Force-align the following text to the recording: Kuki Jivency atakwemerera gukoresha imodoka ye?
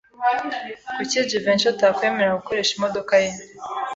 Kuki 0.95 1.27
Jivency 1.29 1.67
atakwemerera 1.73 2.39
gukoresha 2.39 2.71
imodoka 2.75 3.13
ye? 3.23 3.31